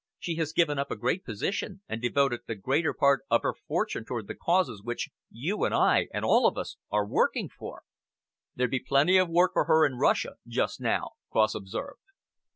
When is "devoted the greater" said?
2.01-2.91